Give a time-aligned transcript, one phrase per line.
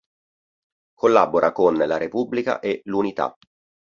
[0.95, 3.37] Collabora con "La Repubblica" e "L'Unità".